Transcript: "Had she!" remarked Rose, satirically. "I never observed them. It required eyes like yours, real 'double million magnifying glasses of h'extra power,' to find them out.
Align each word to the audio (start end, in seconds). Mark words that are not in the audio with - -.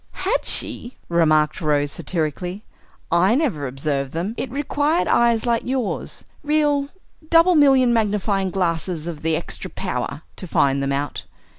"Had 0.25 0.45
she!" 0.45 0.97
remarked 1.09 1.61
Rose, 1.61 1.91
satirically. 1.91 2.63
"I 3.11 3.35
never 3.35 3.67
observed 3.67 4.13
them. 4.13 4.33
It 4.35 4.49
required 4.49 5.07
eyes 5.07 5.45
like 5.45 5.61
yours, 5.63 6.23
real 6.41 6.89
'double 7.29 7.53
million 7.53 7.93
magnifying 7.93 8.49
glasses 8.49 9.05
of 9.05 9.19
h'extra 9.23 9.69
power,' 9.75 10.23
to 10.37 10.47
find 10.47 10.81
them 10.81 10.91
out. 10.91 11.25